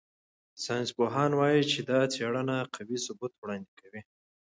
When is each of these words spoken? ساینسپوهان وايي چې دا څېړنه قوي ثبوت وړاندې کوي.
ساینسپوهان 0.63 1.31
وايي 1.39 1.61
چې 1.71 1.79
دا 1.89 1.99
څېړنه 2.13 2.55
قوي 2.75 2.97
ثبوت 3.05 3.33
وړاندې 3.37 3.71
کوي. 3.79 4.01